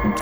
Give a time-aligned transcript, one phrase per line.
[0.00, 0.12] Всем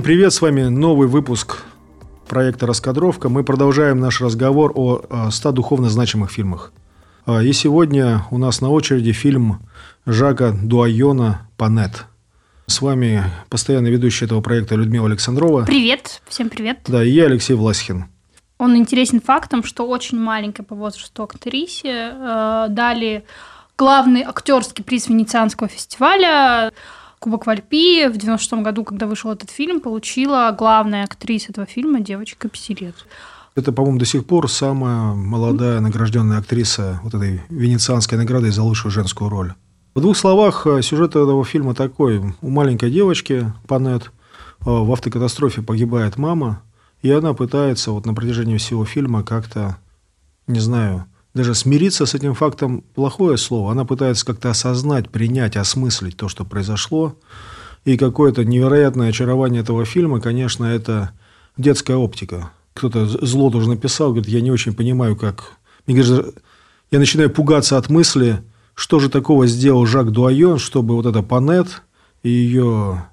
[0.00, 1.62] привет, с вами новый выпуск
[2.26, 3.28] проекта «Раскадровка».
[3.28, 6.72] Мы продолжаем наш разговор о 100 духовно значимых фильмах.
[7.24, 9.60] А, и сегодня у нас на очереди фильм
[10.06, 12.06] Жака Дуайона «Панет».
[12.66, 15.64] С вами постоянный ведущий этого проекта Людмила Александрова.
[15.64, 16.80] Привет, всем привет.
[16.88, 18.06] Да, и я Алексей Власихин.
[18.58, 23.24] Он интересен фактом, что очень маленькой по возрасту актрисе э, дали
[23.78, 26.72] главный актерский приз Венецианского фестиваля
[27.20, 32.48] Кубок Вальпи в 96 году, когда вышел этот фильм, получила главная актриса этого фильма девочка
[32.48, 32.96] 5 лет.
[33.54, 38.90] Это, по-моему, до сих пор самая молодая награжденная актриса вот этой венецианской награды за лучшую
[38.90, 39.54] женскую роль.
[39.94, 42.34] В двух словах, э, сюжет этого фильма такой.
[42.40, 44.10] У маленькой девочки, Панет, э,
[44.64, 46.62] в автокатастрофе погибает мама,
[47.02, 49.76] и она пытается вот на протяжении всего фильма как-то,
[50.46, 53.72] не знаю, даже смириться с этим фактом плохое слово.
[53.72, 57.16] Она пытается как-то осознать, принять, осмыслить то, что произошло.
[57.84, 61.10] И какое-то невероятное очарование этого фильма, конечно, это
[61.58, 62.50] детская оптика.
[62.74, 65.58] Кто-то зло тоже написал, говорит, я не очень понимаю, как...
[65.86, 66.32] Мне кажется,
[66.90, 68.42] я начинаю пугаться от мысли,
[68.74, 71.82] что же такого сделал Жак Дуайон, чтобы вот эта Панет
[72.22, 73.04] и ее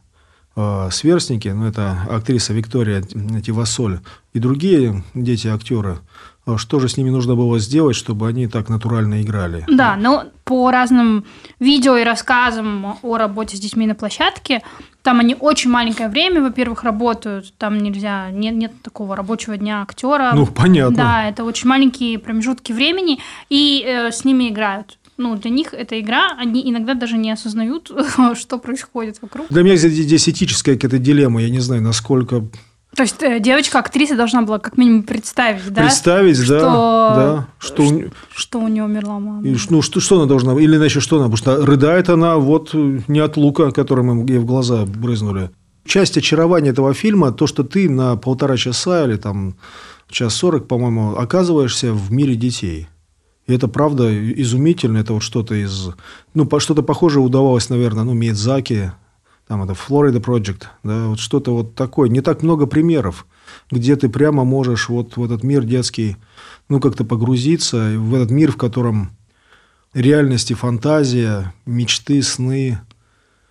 [0.59, 3.99] э, сверстники, ну, это актриса Виктория Тивасоль
[4.33, 5.99] и другие дети-актеры,
[6.45, 9.65] а что же с ними нужно было сделать, чтобы они так натурально играли?
[9.67, 11.25] Да, но по разным
[11.59, 14.61] видео и рассказам о работе с детьми на площадке,
[15.03, 20.31] там они очень маленькое время, во-первых, работают, там нельзя, нет, нет такого рабочего дня актера.
[20.33, 20.95] Ну, понятно.
[20.95, 25.99] Да, это очень маленькие промежутки времени, и э, с ними играют ну, для них эта
[25.99, 27.91] игра, они иногда даже не осознают,
[28.35, 29.47] что происходит вокруг.
[29.49, 32.43] Для меня здесь этическая какая-то дилемма, я не знаю, насколько
[32.95, 35.83] то есть э, девочка-актриса должна была как минимум представить, да?
[35.83, 37.47] Представить, что, да, да.
[37.59, 39.47] Что, что, что у нее умерла мама.
[39.47, 40.59] И, ну, что, что она должна...
[40.59, 41.29] Или иначе что она?
[41.29, 45.51] Потому что рыдает она вот не от лука, который мы ей в глаза брызнули.
[45.85, 49.55] Часть очарования этого фильма– то, что ты на полтора часа или там
[50.09, 52.87] час сорок, по-моему, оказываешься в мире детей.
[53.49, 54.07] И это правда
[54.39, 54.99] изумительно.
[54.99, 55.89] Это вот что-то из...
[56.35, 58.91] Ну, что-то похожее удавалось, наверное, ну, Миядзаки,
[59.47, 62.09] там это Florida Project, да, вот что-то вот такое.
[62.09, 63.25] Не так много примеров,
[63.71, 66.17] где ты прямо можешь вот в этот мир детский,
[66.69, 69.09] ну, как-то погрузиться, в этот мир, в котором
[69.95, 72.79] реальность и фантазия, мечты, сны,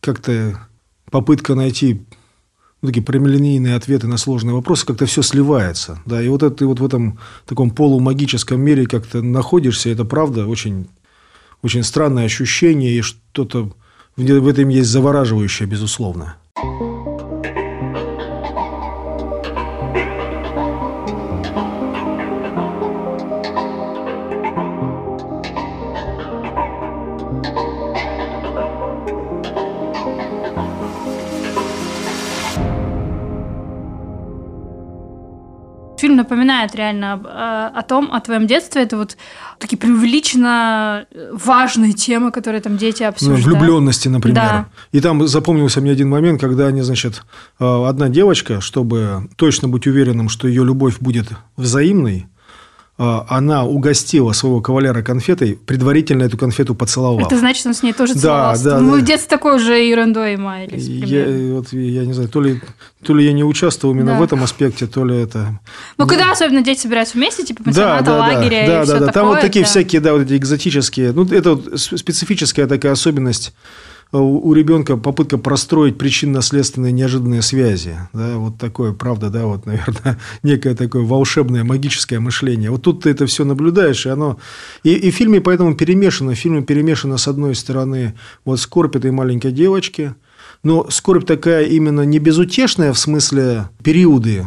[0.01, 0.61] как-то
[1.11, 2.05] попытка найти
[2.81, 6.01] ну, такие прямолинейные ответы на сложные вопросы, как-то все сливается.
[6.07, 10.47] Да, и вот это ты вот в этом таком полумагическом мире как-то находишься, это правда
[10.47, 10.89] очень,
[11.63, 13.73] очень странное ощущение и что-то
[14.17, 16.37] в этом есть завораживающее, безусловно.
[36.09, 38.83] Фильм напоминает реально о, о том, о твоем детстве.
[38.83, 39.19] Это вот
[39.59, 43.45] такие преувеличенно важные темы, которые там дети ну, обсуждают.
[43.45, 44.37] Ну, влюбленности, например.
[44.37, 44.67] Да.
[44.93, 47.25] И там запомнился мне один момент, когда они, значит,
[47.61, 52.27] э, одна девочка, чтобы точно быть уверенным, что ее любовь будет взаимной,
[52.99, 57.25] она угостила своего кавалера конфетой, предварительно эту конфету поцеловала.
[57.25, 58.65] Это значит, он с ней тоже целовался.
[58.65, 59.03] Да, да, Мы да.
[59.05, 60.85] в детстве такой же ерундой маялись.
[60.85, 62.61] Я, вот, я не знаю, то ли,
[63.05, 64.19] то ли я не участвовал именно да.
[64.19, 65.61] в этом аспекте, то ли это...
[65.97, 68.93] Ну, когда особенно дети собираются вместе, типа пансионата, да, да, лагеря да, и да, все
[68.95, 69.13] да, такое.
[69.13, 69.71] Там вот такие да.
[69.71, 71.13] всякие, да, вот эти экзотические...
[71.13, 73.55] Ну, это вот специфическая такая особенность
[74.13, 77.99] у ребенка попытка простроить причинно-следственные неожиданные связи.
[78.15, 82.71] Да, вот такое, правда, да, вот, наверное, некое такое волшебное, магическое мышление.
[82.71, 84.39] Вот тут ты это все наблюдаешь, и оно...
[84.83, 86.33] И, и в фильме поэтому перемешано.
[86.33, 88.15] В фильме перемешано, с одной стороны,
[88.45, 90.15] вот скорбь этой маленькой девочки,
[90.63, 94.47] но скорбь такая именно не безутешная, в смысле периоды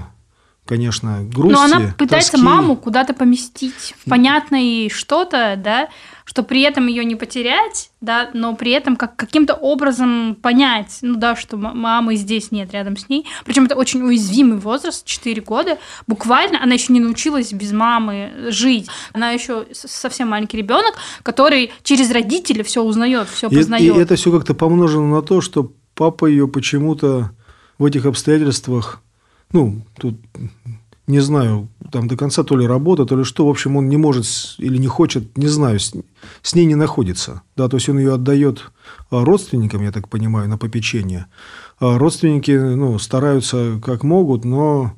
[0.72, 2.46] конечно, грусти, Но она пытается тоски.
[2.46, 5.90] маму куда-то поместить в понятное что-то, да,
[6.32, 11.18] что при этом ее не потерять, да, но при этом как каким-то образом понять, ну
[11.18, 13.26] да, что мамы здесь нет рядом с ней.
[13.44, 15.78] Причем это очень уязвимый возраст, 4 года.
[16.08, 18.88] Буквально она еще не научилась без мамы жить.
[19.12, 23.84] Она еще совсем маленький ребенок, который через родителей все узнает, все познает.
[23.94, 27.32] И, и это все как-то помножено на то, что папа ее почему-то
[27.78, 29.02] в этих обстоятельствах,
[29.52, 30.16] ну, тут
[31.12, 33.98] не знаю, там до конца то ли работа, то ли что, в общем, он не
[33.98, 34.26] может
[34.58, 35.94] или не хочет, не знаю, с,
[36.42, 37.42] с ней не находится.
[37.56, 38.72] Да, то есть он ее отдает
[39.12, 41.26] а, родственникам, я так понимаю, на попечение.
[41.80, 44.94] А родственники ну, стараются как могут, но,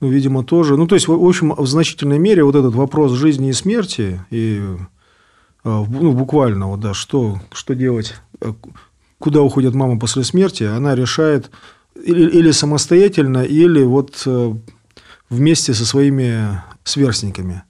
[0.00, 0.76] ну, видимо, тоже.
[0.76, 4.62] Ну, то есть, в общем, в значительной мере вот этот вопрос жизни и смерти, и
[5.64, 8.14] а, ну, буквально, вот, да, что, что делать,
[9.18, 11.50] куда уходит мама после смерти, она решает
[12.04, 14.54] или, или самостоятельно, или вот э,
[15.30, 17.62] вместе со своими сверстниками.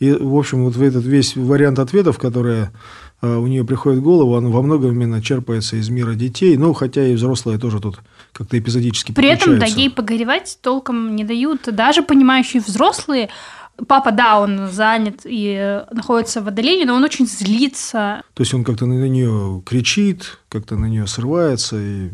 [0.00, 2.72] И, в общем, вот этот весь вариант ответов, которые
[3.20, 6.72] э, у нее приходит в голову, он во многом именно черпается из мира детей, ну,
[6.72, 8.00] хотя и взрослые тоже тут
[8.32, 11.68] как-то эпизодически При этом, да, ей погоревать толком не дают.
[11.72, 13.28] Даже понимающие взрослые,
[13.86, 18.22] папа, да, он занят и находится в отдалении, но он очень злится.
[18.34, 22.10] То есть он как-то на нее кричит, как-то на нее срывается и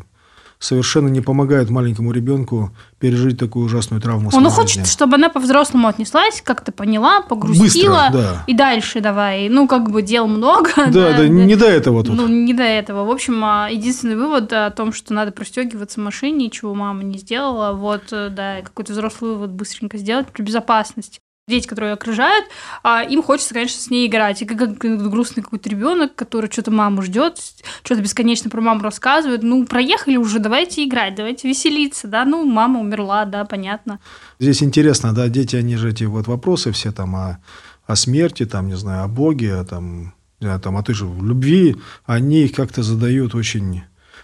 [0.59, 4.31] совершенно не помогает маленькому ребенку пережить такую ужасную травму.
[4.33, 8.09] Он хочет, чтобы она по-взрослому отнеслась, как-то поняла, погрустила.
[8.11, 8.45] Быстро, да.
[8.47, 9.49] И дальше давай.
[9.49, 10.71] Ну, как бы дел много.
[10.77, 12.17] Да, да, да, не до этого тут.
[12.17, 13.05] Ну, не до этого.
[13.05, 17.19] В общем, а, единственный вывод о том, что надо пристегиваться в машине, чего мама не
[17.19, 22.47] сделала, вот, э, да, какой-то взрослый вывод быстренько сделать про безопасность дети, которые окружают,
[22.83, 24.43] а им хочется, конечно, с ней играть.
[24.43, 27.39] И как, грустный какой-то ребенок, который что-то маму ждет,
[27.83, 29.43] что-то бесконечно про маму рассказывает.
[29.43, 32.25] Ну, проехали уже, давайте играть, давайте веселиться, да.
[32.25, 33.99] Ну, мама умерла, да, понятно.
[34.39, 37.39] Здесь интересно, да, дети, они же эти вот вопросы все там о,
[37.87, 41.77] о смерти, там, не знаю, о Боге, о, там, там, а ты же в любви,
[42.07, 43.83] они их как-то задают очень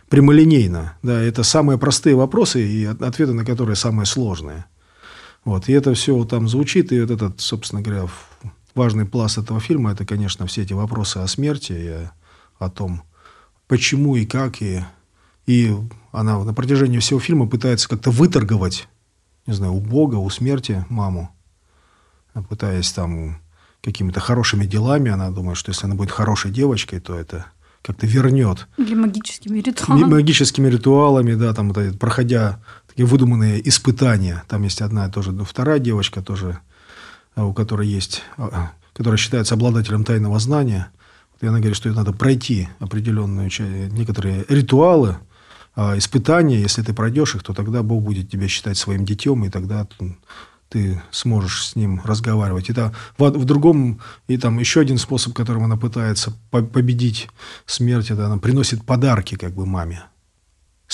[0.09, 0.97] прямолинейно.
[1.03, 4.67] Да, это самые простые вопросы и ответы на которые самые сложные.
[5.45, 8.09] Вот, и это все там звучит, и вот этот, собственно говоря,
[8.75, 12.09] важный пласт этого фильма, это, конечно, все эти вопросы о смерти и
[12.59, 13.03] о, том,
[13.69, 14.83] почему и как, и,
[15.47, 15.75] и
[16.13, 18.89] она на протяжении всего фильма пытается как-то выторговать,
[19.47, 21.31] не знаю, у Бога, у смерти маму,
[22.49, 23.39] пытаясь там
[23.83, 27.47] какими-то хорошими делами, она думает, что если она будет хорошей девочкой, то это
[27.83, 28.67] как-то вернет.
[28.79, 30.05] Или магическими ритуалами.
[30.05, 32.63] Магическими ритуалами, да, там, проходя
[32.95, 34.45] такие выдуманные испытания.
[34.47, 36.61] Там есть одна тоже, ну, вторая девочка тоже,
[37.35, 40.93] а, у которой есть, а, а, которая считается обладателем тайного знания.
[41.41, 43.51] И она говорит, что надо пройти определенные
[43.91, 45.17] некоторые ритуалы,
[45.77, 46.61] испытания.
[46.61, 49.89] Если ты пройдешь их, то тогда Бог будет тебя считать своим детем, и тогда
[50.69, 52.71] ты сможешь с ним разговаривать.
[52.71, 53.99] Это в, в другом,
[54.29, 57.29] и там еще один способ, которым она пытается победить
[57.67, 60.05] смерть, это она приносит подарки как бы маме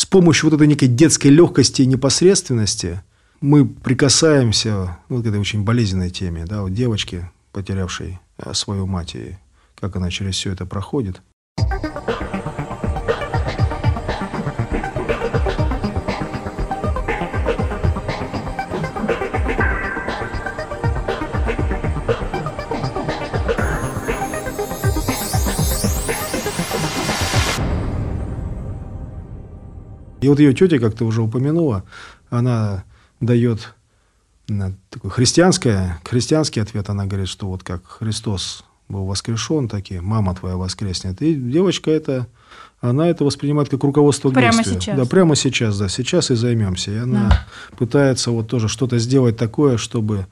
[0.00, 3.02] с помощью вот этой некой детской легкости и непосредственности
[3.43, 9.14] мы прикасаемся ну, к этой очень болезненной теме, да, вот девочки, потерявшей э, свою мать,
[9.14, 9.37] и
[9.79, 11.20] как она через все это проходит.
[30.30, 31.84] Вот ее тетя, как ты уже упомянула,
[32.30, 32.84] она
[33.20, 33.74] дает
[34.88, 36.88] такой христианское, христианский ответ.
[36.88, 41.22] Она говорит, что вот как Христос был воскрешен, так и мама твоя воскреснет.
[41.22, 42.26] И девочка это,
[42.80, 44.80] она это воспринимает как руководство к прямо действию.
[44.80, 44.96] Сейчас.
[44.96, 46.90] Да, прямо сейчас, да, сейчас и займемся.
[46.90, 47.46] И она да.
[47.76, 50.26] пытается вот тоже что-то сделать такое, чтобы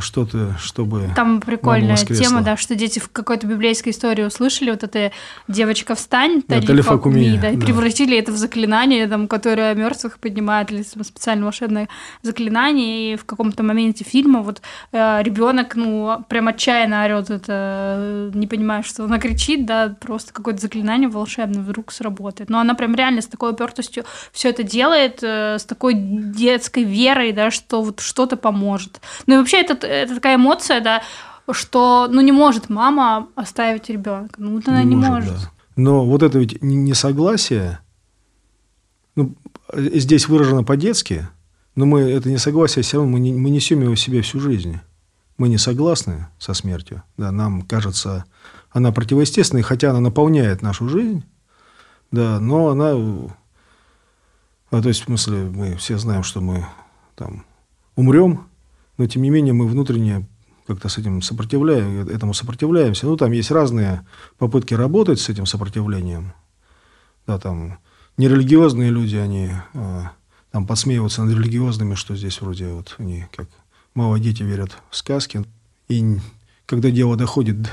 [0.00, 5.12] что-то, чтобы Там прикольная тема, да, что дети в какой-то библейской истории услышали, вот эта
[5.48, 7.66] девочка встань, да, талифакуми, да, и да.
[7.66, 11.88] превратили это в заклинание, там, которое мертвых поднимает, или специально волшебное
[12.22, 14.62] заклинание, и в каком-то моменте фильма вот
[14.92, 20.60] э, ребенок, ну, прям отчаянно орет это, не понимая, что она кричит, да, просто какое-то
[20.60, 22.50] заклинание волшебное вдруг сработает.
[22.50, 27.32] Но она прям реально с такой упертостью все это делает, э, с такой детской верой,
[27.32, 29.00] да, что вот что-то поможет.
[29.26, 31.02] Ну и вообще это это, это такая эмоция, да,
[31.50, 34.34] что ну не может мама оставить ребенка.
[34.38, 35.30] Ну вот она не, не может.
[35.30, 35.44] может.
[35.44, 35.50] Да.
[35.76, 37.80] Но вот это ведь несогласие,
[39.16, 39.34] ну,
[39.72, 41.28] здесь выражено по-детски,
[41.74, 44.78] но мы это несогласие все равно мы, не, мы несем его в себе всю жизнь.
[45.38, 47.02] Мы не согласны со смертью.
[47.16, 48.26] Да, нам кажется,
[48.70, 51.24] она противоестественной, хотя она наполняет нашу жизнь,
[52.10, 52.92] да, но она...
[54.70, 56.66] А, то есть, в смысле, мы все знаем, что мы
[57.14, 57.44] там
[57.96, 58.46] умрем,
[58.98, 60.26] но тем не менее мы внутренне
[60.66, 63.06] как-то с этим сопротивляем, этому сопротивляемся.
[63.06, 64.06] Ну, там есть разные
[64.38, 66.32] попытки работать с этим сопротивлением.
[67.26, 67.78] Да, там
[68.16, 70.02] нерелигиозные люди, они э,
[70.50, 73.48] там подсмеиваются над религиозными, что здесь вроде вот они как
[73.94, 75.44] мало дети верят в сказки.
[75.88, 76.18] И
[76.66, 77.68] когда дело доходит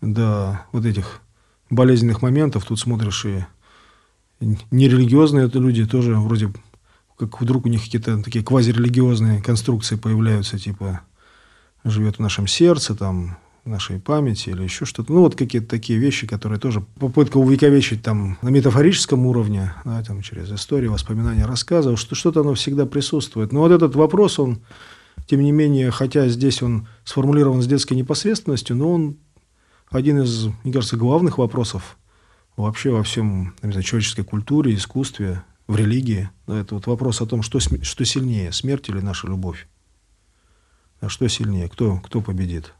[0.00, 1.20] до вот этих
[1.70, 3.44] болезненных моментов, тут смотришь и
[4.40, 6.52] нерелигиозные люди тоже вроде
[7.18, 11.00] как вдруг у них какие-то такие квазирелигиозные конструкции появляются, типа
[11.84, 15.12] живет в нашем сердце, там, нашей памяти или еще что-то.
[15.12, 20.22] Ну, вот какие-то такие вещи, которые тоже попытка увековечить там на метафорическом уровне, да, там,
[20.22, 23.52] через историю, воспоминания, рассказы, что что-то оно всегда присутствует.
[23.52, 24.60] Но вот этот вопрос, он,
[25.26, 29.16] тем не менее, хотя здесь он сформулирован с детской непосредственностью, но он
[29.90, 31.96] один из, мне кажется, главных вопросов
[32.56, 36.30] вообще во всем не знаю, человеческой культуре, искусстве, в религии.
[36.46, 39.66] Это вот вопрос о том, что, что сильнее, смерть или наша любовь.
[41.00, 42.72] А что сильнее, кто, кто победит.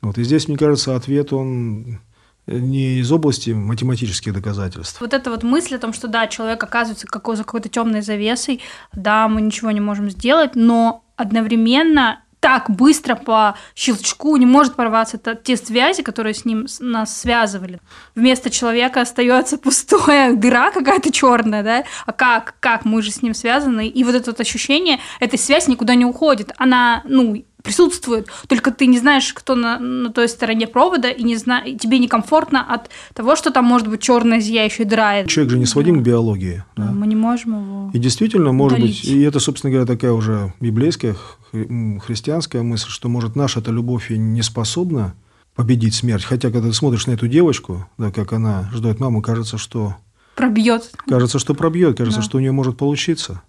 [0.00, 2.00] Вот, и здесь, мне кажется, ответ, он
[2.46, 5.00] не из области математических доказательств.
[5.00, 8.60] Вот эта вот мысль о том, что да, человек оказывается какой, за какой-то темной завесой,
[8.94, 15.18] да, мы ничего не можем сделать, но одновременно так быстро по щелчку не может порваться
[15.18, 17.80] те связи, которые с ним нас связывали.
[18.14, 21.84] Вместо человека остается пустая дыра какая-то черная, да?
[22.06, 22.54] А как?
[22.60, 22.84] Как?
[22.84, 23.86] Мы же с ним связаны.
[23.88, 26.52] И вот это вот ощущение, эта связь никуда не уходит.
[26.56, 31.36] Она, ну, присутствует, только ты не знаешь, кто на, на той стороне провода, и не
[31.36, 31.60] зна...
[31.60, 35.24] и тебе некомфортно от того, что там может быть черная зияющая дыра.
[35.24, 36.00] Человек же не сводим да.
[36.00, 36.64] к биологии.
[36.76, 36.90] Да?
[36.92, 37.90] Мы не можем его.
[37.92, 39.00] И действительно, может удалить.
[39.00, 41.16] быть, и это, собственно говоря, такая уже библейская,
[41.52, 45.14] христианская мысль, что, может, наша эта любовь и не способна
[45.54, 46.24] победить смерть.
[46.24, 49.96] Хотя, когда ты смотришь на эту девочку, да, как она ждет маму, кажется, что
[50.34, 50.90] пробьет.
[51.06, 52.24] Кажется, что пробьет, кажется, да.
[52.24, 53.42] что у нее может получиться.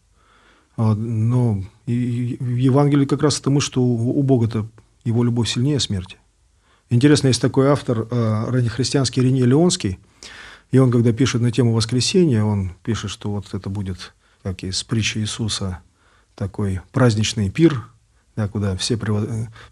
[0.78, 4.68] А, но и в Евангелии как раз это мы, что у Бога-то
[5.04, 6.18] его любовь сильнее смерти.
[6.90, 10.00] Интересно, есть такой автор, а, раннехристианский Рене Леонский,
[10.72, 14.84] и он, когда пишет на тему воскресения, он пишет, что вот это будет, как из
[14.84, 15.80] притчи Иисуса,
[16.36, 17.86] такой праздничный пир,
[18.36, 18.98] да, куда все,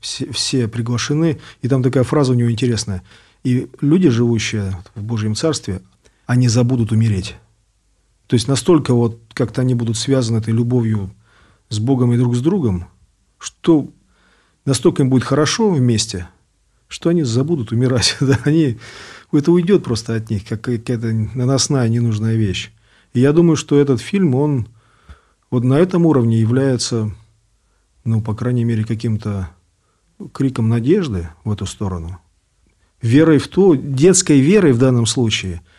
[0.01, 1.39] все, все приглашены.
[1.61, 3.01] И там такая фраза у него интересная.
[3.43, 5.81] И люди, живущие в Божьем Царстве,
[6.25, 7.37] они забудут умереть.
[8.29, 11.09] То есть настолько вот как-то они будут связаны этой любовью
[11.69, 12.85] с Богом и друг с другом,
[13.39, 13.89] что
[14.65, 16.29] настолько им будет хорошо вместе,
[16.87, 18.17] что они забудут умирать.
[18.21, 18.77] Да, они,
[19.31, 22.71] это уйдет просто от них, как какая-то наносная ненужная вещь.
[23.13, 24.67] И я думаю, что этот фильм, он
[25.49, 27.11] вот на этом уровне является,
[28.03, 29.49] ну, по крайней мере, каким-то
[30.33, 32.19] криком надежды в эту сторону.
[33.01, 35.63] Верой в то, детской верой в данном случае–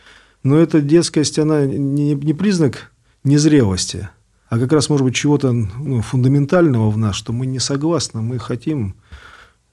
[0.42, 2.92] но эта детскость, она не, не признак
[3.24, 4.08] незрелости,
[4.48, 8.38] а как раз, может быть, чего-то ну, фундаментального в нас, что мы не согласны, мы
[8.38, 8.96] хотим,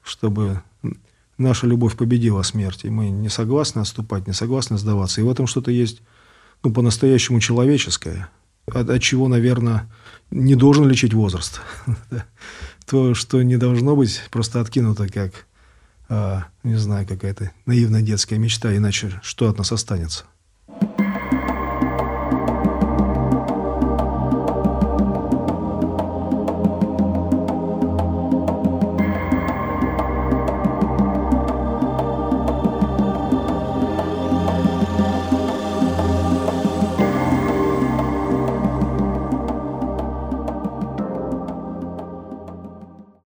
[0.02, 0.62] чтобы
[1.36, 5.20] наша любовь победила смерть, и мы не согласны отступать, не согласны сдаваться.
[5.20, 6.02] И в этом что-то есть
[6.62, 8.28] ну, по-настоящему человеческое,
[8.66, 9.90] от, от чего, наверное,
[10.30, 11.60] не должен лечить возраст.
[12.86, 15.46] То, что не должно быть просто откинуто как,
[16.08, 20.24] а, не знаю, какая-то наивная детская мечта, иначе что от нас останется?